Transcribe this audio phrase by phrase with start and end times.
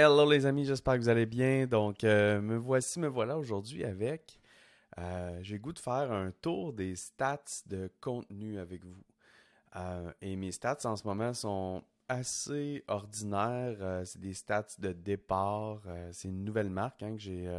[0.00, 1.66] Hello les amis, j'espère que vous allez bien.
[1.66, 4.38] Donc, euh, me voici, me voilà aujourd'hui avec.
[4.96, 9.02] Euh, j'ai goût de faire un tour des stats de contenu avec vous.
[9.74, 14.02] Euh, et mes stats en ce moment sont assez ordinaires.
[14.04, 15.82] c'est des stats de départ.
[16.12, 17.50] c'est une nouvelle marque hein, que j'ai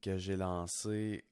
[0.00, 1.24] que j'ai lancée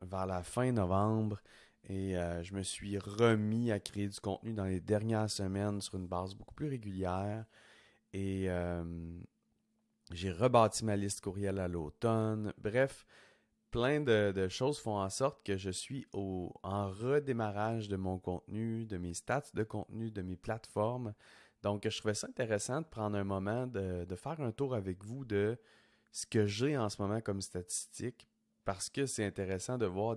[0.00, 1.42] vers la fin novembre.
[1.88, 6.06] Et je me suis remis à créer du contenu dans les dernières semaines sur une
[6.06, 7.46] base beaucoup plus régulière.
[8.16, 8.82] Et euh,
[10.10, 12.54] j'ai rebâti ma liste courriel à l'automne.
[12.56, 13.04] Bref,
[13.70, 18.86] plein de, choses font en sorte que je suis au, en redémarrage de mon contenu,
[18.86, 21.12] de mes stats de contenu, de mes plateformes.
[21.62, 25.26] Donc, je trouvais ça intéressant de prendre un moment de, faire un tour avec vous
[25.26, 25.58] de
[26.10, 28.30] ce que j'ai en ce moment comme statistiques
[28.64, 30.16] parce que c'est intéressant de voir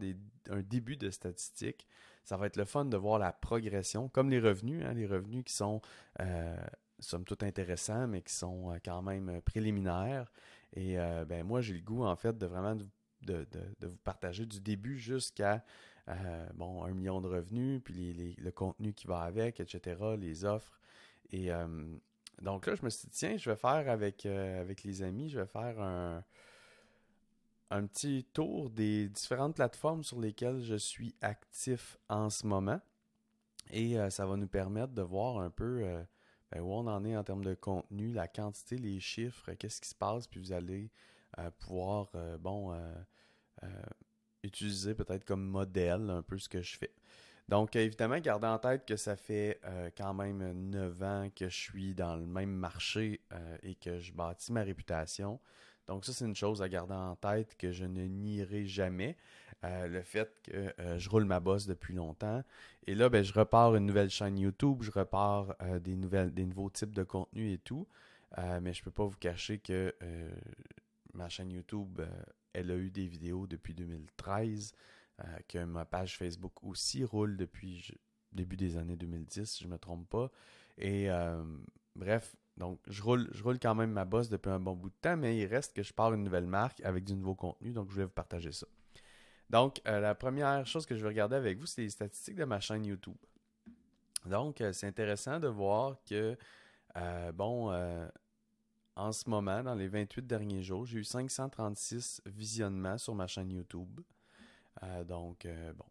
[0.49, 1.85] un début de statistiques.
[2.23, 5.43] Ça va être le fun de voir la progression, comme les revenus, hein, les revenus
[5.43, 5.81] qui sont
[6.21, 6.55] euh,
[6.99, 10.31] somme toute intéressants, mais qui sont euh, quand même euh, préliminaires.
[10.73, 12.75] Et euh, ben moi, j'ai le goût, en fait, de vraiment
[13.21, 13.47] de,
[13.81, 15.63] vous partager du début jusqu'à
[16.55, 20.79] bon, un million de revenus, puis le contenu qui va avec, etc., les offres.
[21.31, 21.49] Et
[22.41, 25.39] donc là, je me suis dit, tiens, je vais faire avec, avec les amis, je
[25.39, 26.23] vais faire un,
[27.69, 32.81] un petit tour des différentes plateformes sur lesquelles je suis actif en ce moment.
[33.69, 36.03] Et ça va nous permettre de voir un peu
[36.51, 39.89] ben, où on en est en termes de contenu, la quantité, les chiffres, qu'est-ce qui
[39.89, 40.89] se passe, puis vous allez
[41.37, 43.71] euh, pouvoir, euh, bon, euh,
[44.43, 46.93] utiliser peut-être comme modèle un peu ce que je fais.
[47.49, 49.59] Donc, évidemment, gardez en tête que ça fait
[49.97, 53.21] quand même 9 ans que je suis dans le même marché
[53.63, 55.39] et que je bâtis ma réputation.
[55.87, 59.17] Donc, ça, c'est une chose à garder en tête que je ne nierai jamais.
[59.65, 62.43] Euh, le fait que euh, je roule ma bosse depuis longtemps.
[62.87, 66.45] Et là, ben, je repars une nouvelle chaîne YouTube, je repars euh, des, nouvelles, des
[66.45, 67.85] nouveaux types de contenus et tout.
[68.61, 69.93] mais je ne peux pas vous cacher que
[71.13, 71.99] ma chaîne YouTube,
[72.53, 74.73] elle a eu des vidéos depuis 2013,
[75.47, 77.93] que ma page Facebook aussi roule depuis
[78.31, 80.31] début des années 2010, si je ne me trompe pas.
[80.77, 81.09] Et
[81.95, 84.95] bref, donc, je roule, je roule quand même ma bosse depuis un bon bout de
[85.01, 87.87] temps, mais il reste que je pars une nouvelle marque avec du nouveau contenu, donc
[87.89, 88.67] je voulais vous partager ça.
[89.49, 92.43] Donc, euh, la première chose que je vais regarder avec vous, c'est les statistiques de
[92.43, 93.17] ma chaîne YouTube.
[94.25, 96.37] Donc, euh, c'est intéressant de voir que,
[96.97, 97.73] euh, bon,
[98.95, 103.51] en ce moment, dans les 28 derniers jours, j'ai eu 536 visionnements sur ma chaîne
[103.51, 104.01] YouTube.
[105.05, 105.85] Donc, bon,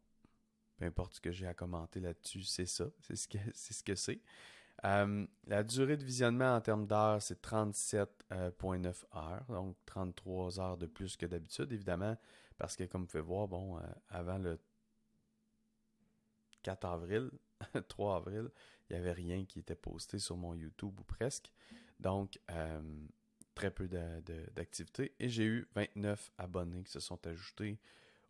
[0.77, 4.21] peu importe ce que j'ai à commenter là-dessus, c'est ça, c'est ce que c'est.
[4.83, 11.17] la durée de visionnement en termes d'heures, c'est 37,9 heures, donc 33 heures de plus
[11.17, 11.73] que d'habitude.
[11.73, 12.17] Évidemment,
[12.59, 14.59] parce que comme vous pouvez voir, bon, euh, avant le
[16.63, 17.31] 4 avril,
[17.89, 18.51] 3 avril,
[18.89, 21.53] il n'y avait rien qui était posté sur mon YouTube ou presque.
[22.01, 22.81] Donc, euh,
[23.55, 25.15] très peu d'activité.
[25.19, 27.79] Et j'ai eu 29 abonnés qui se sont ajoutés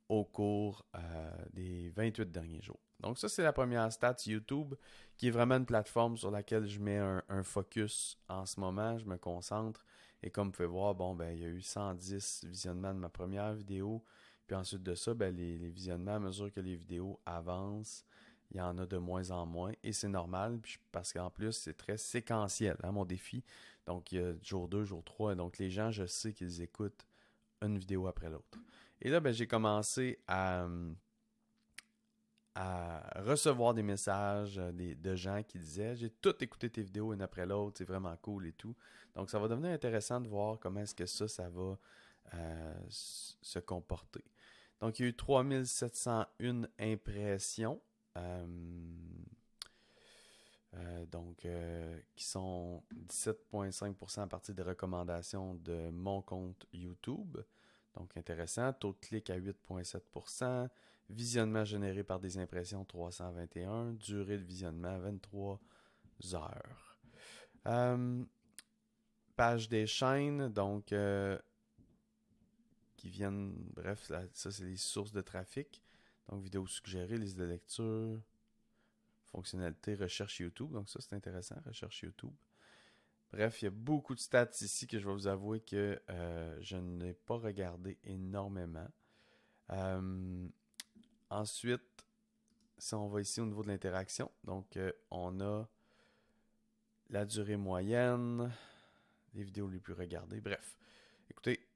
[0.08, 2.80] au cours euh, des 28 derniers jours.
[3.00, 4.74] Donc ça, c'est la première stat YouTube,
[5.16, 8.98] qui est vraiment une plateforme sur laquelle je mets un, focus en ce moment.
[8.98, 9.84] Je me concentre.
[10.22, 13.08] Et comme vous pouvez voir, bon, ben, il y a eu 110 visionnements de ma
[13.08, 14.02] première vidéo.
[14.46, 18.04] Puis ensuite de ça, ben, les, visionnements, à mesure que les vidéos avancent,
[18.50, 19.72] il y en a de moins en moins.
[19.84, 20.58] Et c'est normal,
[20.90, 23.44] parce qu'en plus, c'est très séquentiel, hein, mon défi.
[23.86, 25.36] Donc, il y a jour 2, jour 3.
[25.36, 27.06] Donc, les gens, je sais qu'ils écoutent
[27.62, 28.58] une vidéo après l'autre.
[29.00, 30.66] Et là, ben, j'ai commencé à,
[33.16, 37.46] recevoir des messages euh, de gens qui disaient J'ai tout écouté tes vidéos une après
[37.46, 38.74] l'autre, c'est vraiment cool et tout.
[39.14, 41.78] Donc, ça va devenir intéressant de voir comment est-ce que ça, ça va
[42.34, 44.24] euh, se comporter.
[44.80, 47.80] Donc, il y a eu 3701 impressions.
[48.16, 48.46] Euh,
[51.10, 51.46] donc,
[52.14, 57.38] qui sont 17,5% à partir des recommandations de mon compte YouTube.
[57.94, 58.72] Donc, intéressant.
[58.72, 60.68] Taux de clic à 8,7%.
[61.10, 63.92] Visionnement généré par des impressions 321.
[63.94, 65.60] Durée de visionnement 23
[66.34, 66.98] heures.
[69.36, 70.48] page des chaînes.
[70.48, 70.92] Donc,
[72.98, 75.82] qui viennent, bref, ça c'est les sources de trafic.
[76.28, 78.20] Donc vidéos suggérées, liste de lecture,
[79.30, 80.72] fonctionnalité, recherche YouTube.
[80.72, 82.32] Donc ça c'est intéressant, recherche YouTube.
[83.32, 86.58] Bref, il y a beaucoup de stats ici que je vais vous avouer que euh,
[86.60, 88.88] je n'ai pas regardé énormément.
[89.70, 90.48] Euh,
[91.28, 92.06] ensuite,
[92.78, 95.68] si on va ici au niveau de l'interaction, donc euh, on a
[97.10, 98.50] la durée moyenne,
[99.34, 100.40] les vidéos les plus regardées.
[100.40, 100.78] Bref,
[101.30, 101.68] écoutez,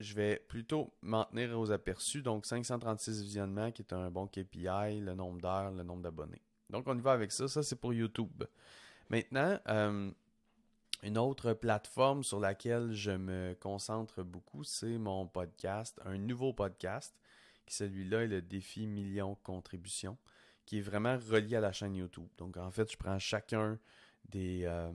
[0.00, 2.22] je vais plutôt m'en tenir aux aperçus.
[2.22, 6.42] Donc, 536 visionnements, qui est un bon KPI, le nombre d'heures, le nombre d'abonnés.
[6.70, 7.48] Donc, on y va avec ça.
[7.48, 8.44] Ça, c'est pour YouTube.
[9.08, 10.10] Maintenant, euh,
[11.04, 17.14] Une autre plateforme sur laquelle je me concentre beaucoup, c'est mon podcast, un nouveau podcast,
[17.64, 20.18] qui celui-là est le défi million contributions,
[20.66, 22.28] qui est vraiment relié à la chaîne YouTube.
[22.36, 23.78] Donc en fait, je prends chacun
[24.24, 24.90] des, euh,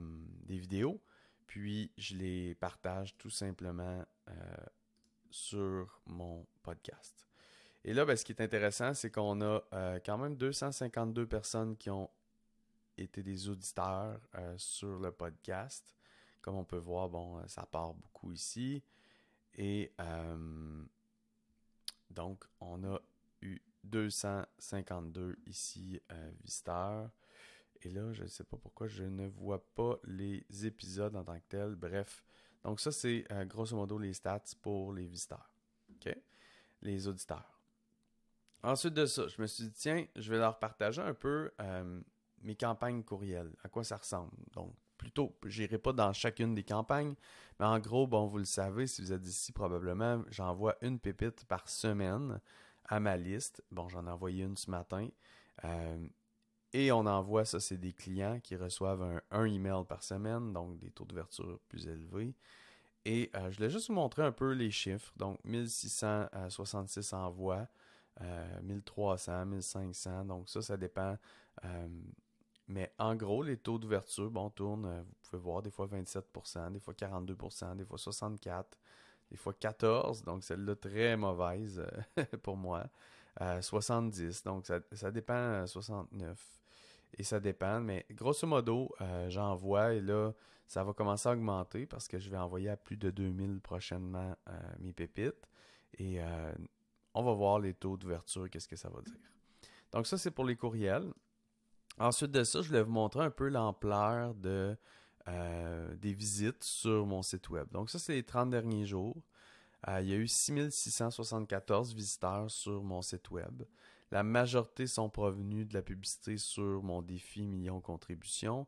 [0.46, 1.00] vidéos,
[1.46, 4.32] puis je les partage tout simplement euh,
[5.30, 7.26] sur mon podcast.
[7.86, 11.76] Et là, ben, ce qui est intéressant, c'est qu'on a euh, quand même 252 personnes
[11.76, 12.10] qui ont
[12.96, 15.94] été des auditeurs euh, sur le podcast.
[16.40, 18.82] Comme on peut voir, bon, euh, ça part beaucoup ici.
[19.56, 19.92] Et
[22.10, 23.00] donc, on a
[23.40, 26.00] eu 252 ici
[26.42, 27.08] visiteurs.
[27.82, 31.38] Et là, je ne sais pas pourquoi je ne vois pas les épisodes en tant
[31.38, 31.76] que tels.
[31.76, 32.24] Bref,
[32.64, 35.52] donc ça, c'est grosso modo les stats pour les visiteurs.
[35.90, 36.16] OK?
[36.82, 37.53] Les auditeurs.
[38.64, 42.00] Ensuite de ça, je me suis dit, tiens, je vais leur partager un peu euh,
[42.40, 44.32] mes campagnes courriels, à quoi ça ressemble?
[44.52, 47.14] Donc, plutôt, je n'irai pas dans chacune des campagnes,
[47.60, 51.44] mais en gros, bon, vous le savez, si vous êtes ici, probablement, j'envoie une pépite
[51.44, 52.40] par semaine
[52.86, 53.62] à ma liste.
[53.70, 55.08] Bon, j'en ai envoyé une ce matin.
[55.64, 56.08] Euh,
[56.72, 60.78] et on envoie, ça, c'est des clients qui reçoivent un, un, email par semaine, donc
[60.78, 62.34] des taux d'ouverture plus élevés.
[63.04, 65.12] Et euh, je voulais juste vous montrer un peu les chiffres.
[65.16, 67.68] Donc, 1666 envois.
[68.20, 70.24] 1300, 1500.
[70.24, 71.16] Donc ça, ça dépend.
[71.64, 71.88] Euh,
[72.68, 76.72] mais en gros, les taux d'ouverture, bon, tournent, euh, vous pouvez voir des fois 27%,
[76.72, 78.64] des fois 42%, des fois 64%,
[79.30, 80.24] des fois 14%.
[80.24, 81.84] Donc celle-là, très mauvaise
[82.18, 82.84] euh, pour moi.
[83.40, 86.36] 70%, donc ça, ça dépend, 69%.
[87.18, 88.92] Et ça dépend, mais grosso modo,
[89.28, 90.32] j'envoie et là,
[90.68, 94.36] ça va commencer à augmenter parce que je vais envoyer à plus de 2000 prochainement
[94.78, 95.48] mes pépites.
[95.98, 96.20] Et
[97.14, 99.14] on va voir les taux d'ouverture, qu'est-ce que ça va dire.
[99.92, 101.12] Donc ça, c'est pour les courriels.
[101.98, 104.34] Ensuite de ça, je vais vous montrer un peu l'ampleur
[105.28, 107.68] euh, des visites sur mon site web.
[107.70, 109.22] Donc ça, c'est les 30 derniers jours.
[109.88, 113.62] Euh, il y a eu 6674 visiteurs sur mon site web.
[114.10, 118.66] La majorité sont provenus de la publicité sur mon défi million contributions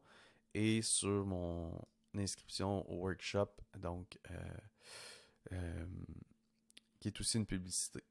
[0.55, 1.73] et sur mon
[2.15, 4.19] inscription au workshop, donc
[5.53, 5.87] euh,
[7.01, 8.03] qui est aussi une publicité.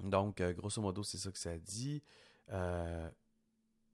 [0.00, 2.02] Donc, euh, grosso modo, c'est ça que ça dit.
[2.50, 3.10] Euh,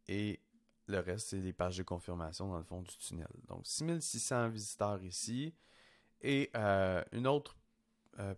[0.08, 0.40] et
[0.86, 3.28] le reste, c'est les pages de confirmation dans le fond du tunnel.
[3.48, 5.54] Donc, 6600 visiteurs ici.
[6.20, 7.56] Et euh, une autre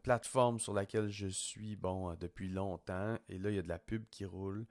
[0.04, 3.80] plateforme sur laquelle je suis, bon, depuis longtemps, et là, il y a de la
[3.80, 4.66] pub qui roule,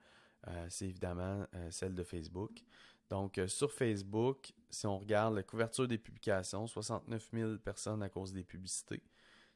[0.70, 2.62] c'est évidemment celle de Facebook.
[3.10, 8.32] Donc, sur Facebook, si on regarde la couverture des publications, 69 000 personnes à cause
[8.32, 9.02] des publicités.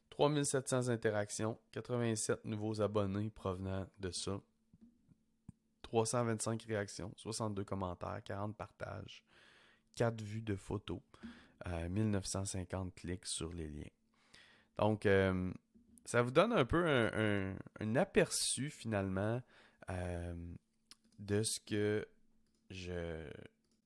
[0.09, 4.39] 3700 interactions, 87 nouveaux abonnés provenant de ça,
[5.83, 9.23] 325 réactions, 62 commentaires, 40 partages,
[9.95, 10.99] 4 vues de photos,
[11.89, 13.89] 1950 euh, clics sur les liens.
[14.77, 15.51] Donc, euh,
[16.05, 19.41] ça vous donne un peu un, aperçu finalement
[19.89, 20.33] euh,
[21.17, 22.07] de ce que
[22.69, 23.27] je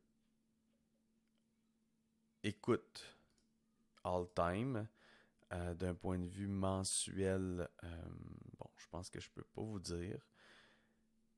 [2.43, 3.17] écoutes
[4.03, 4.89] all time.
[5.51, 7.69] D'un point de vue mensuel,
[8.59, 10.19] bon, je pense que je peux pas vous dire.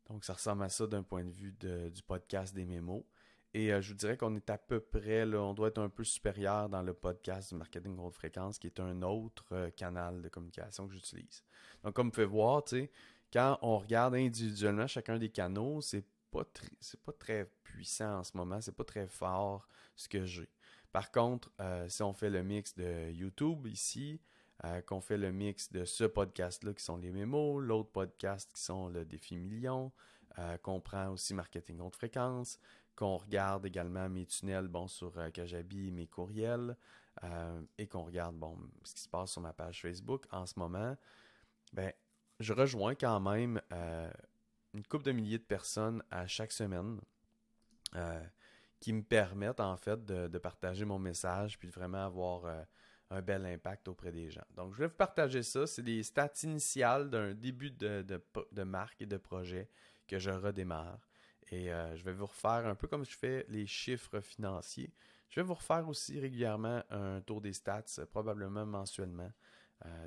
[0.09, 3.04] Donc, ça ressemble à ça d'un point de vue du podcast des mémos.
[3.54, 6.04] Et euh, je vous dirais qu'on est à peu près, on doit être un peu
[6.04, 10.28] supérieur dans le podcast du marketing haute fréquence, qui est un autre euh, canal de
[10.28, 11.44] communication que j'utilise.
[11.85, 12.62] Donc, comme vous pouvez voir,
[13.30, 16.44] quand on regarde individuellement chacun des canaux, c'est pas
[17.04, 20.49] pas très puissant en ce moment, c'est pas très fort ce que j'ai.
[20.90, 24.18] Par contre, euh, si on fait le mix de YouTube ici,
[24.64, 28.62] euh, qu'on fait le mix de ce podcast-là qui sont les mémos, l'autre podcast qui
[28.62, 29.90] sont le défi million,
[30.38, 32.61] euh, qu'on prend aussi marketing haute fréquence,
[32.95, 36.76] qu'on regarde également mes tunnels bon, sur euh, Kajabi, mes courriels,
[37.76, 40.97] et qu'on regarde bon, ce qui se passe sur ma page Facebook en ce moment,
[41.75, 41.92] ben,
[42.40, 43.61] je rejoins quand même
[44.73, 46.99] une couple de milliers de personnes à chaque semaine
[48.81, 52.47] qui me permettent en fait de, de, partager mon message puis de vraiment avoir
[53.12, 54.45] un bel impact auprès des gens.
[54.57, 55.66] Donc, je vais vous partager ça.
[55.66, 59.69] C'est des stats initiales d'un début de, de, marque et de projet
[60.07, 60.99] que je redémarre.
[61.50, 64.90] Et euh, je vais vous refaire un peu comme je fais les chiffres financiers.
[65.28, 69.31] Je vais vous refaire aussi régulièrement un tour des stats, probablement mensuellement,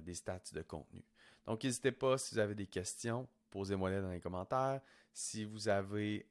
[0.03, 1.03] des stats de contenu.
[1.45, 4.81] Donc, n'hésitez pas si vous avez des questions, posez-moi-les dans les commentaires.
[5.13, 6.27] Si vous avez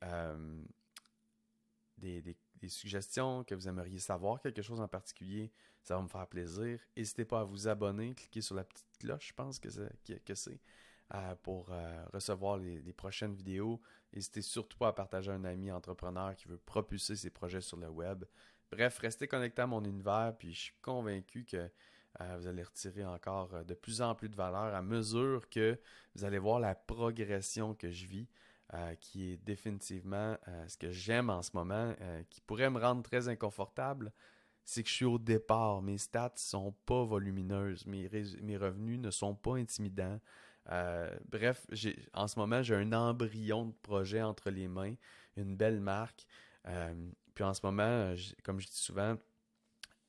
[1.99, 2.37] des,
[2.69, 5.53] suggestions, que vous aimeriez savoir quelque chose en particulier,
[5.83, 6.81] ça va me faire plaisir.
[6.97, 10.61] N'hésitez pas à vous abonner, cliquez sur la petite cloche, je pense que c'est,
[11.15, 13.81] euh, pour euh, recevoir les, prochaines vidéos.
[14.13, 17.89] N'hésitez surtout pas à partager un ami entrepreneur qui veut propulser ses projets sur le
[17.89, 18.25] web.
[18.71, 21.71] Bref, restez connecté à mon univers, puis je suis convaincu que
[22.21, 25.79] euh, vous allez retirer encore de plus en plus de valeur à mesure que
[26.15, 28.29] vous allez voir la progression que je vis.
[28.73, 32.81] Euh, qui est définitivement euh, ce que j'aime en ce moment, euh, qui pourrait me
[32.81, 34.11] rendre très inconfortable,
[34.65, 35.83] c'est que je suis au départ.
[35.83, 38.09] Mes stats ne sont pas volumineuses, mes,
[38.41, 40.19] mes, revenus ne sont pas intimidants.
[41.29, 41.67] bref,
[42.15, 44.95] en ce moment, j'ai un embryon de projet entre les mains,
[45.37, 46.27] une belle marque.
[47.35, 49.17] puis en ce moment, comme je dis souvent,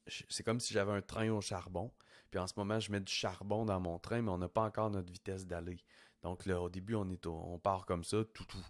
[0.08, 1.92] c'est comme si j'avais un train au charbon.
[2.32, 4.64] Puis en ce moment, je mets du charbon dans mon train, mais on n'a pas
[4.64, 5.84] encore notre vitesse d'aller.
[6.26, 8.66] Donc là, au début, on, est on part comme ça, tout tout,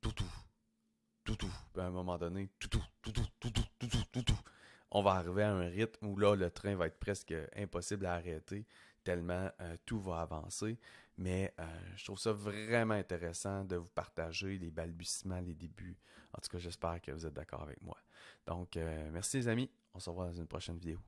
[0.00, 1.52] tout tout.
[1.74, 4.40] Puis à un moment donné, tout tout, tout tout, tout tout, tout tout, tout tout.
[4.90, 8.14] On va arriver à un rythme où là, le train va être presque impossible à
[8.14, 8.66] arrêter,
[9.04, 10.78] tellement euh, tout va avancer.
[11.18, 11.64] Mais euh,
[11.96, 15.98] je trouve ça vraiment intéressant de vous partager les balbutiements, les débuts.
[16.32, 17.98] En tout cas, j'espère que vous êtes d'accord avec moi.
[18.46, 19.70] Donc, euh, merci les amis.
[19.92, 20.98] On se revoit dans une prochaine vidéo.